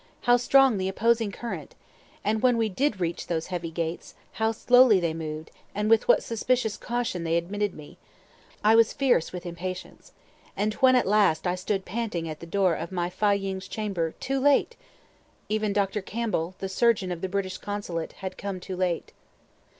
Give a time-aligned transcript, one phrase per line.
[0.21, 1.75] how strong the opposing current!
[2.23, 6.75] And when we did reach those heavy gates, how slowly they moved, with what suspicious
[6.75, 7.99] caution they admitted me!
[8.63, 10.11] I was fierce with impatience.
[10.57, 14.15] And when at last I stood panting at the door of my Fâ ying's chamber
[14.19, 14.75] too late!
[15.49, 16.01] even Dr.
[16.01, 19.13] Campbell (the surgeon of the British consulate) had come too late.